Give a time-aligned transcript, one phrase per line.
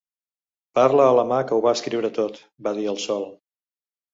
[0.77, 3.29] "Parla a la mà que ho va escriure tot", va dir el sol.